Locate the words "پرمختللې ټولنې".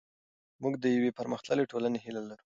1.19-1.99